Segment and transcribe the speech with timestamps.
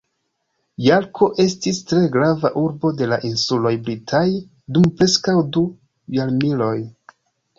[0.83, 4.23] Jorko estis tre grava urbo de la insuloj britaj
[4.77, 5.63] dum preskaŭ du
[6.19, 6.75] jarmiloj.